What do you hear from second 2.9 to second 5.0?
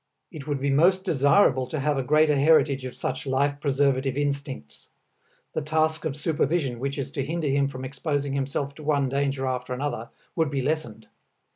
such life preservative instincts;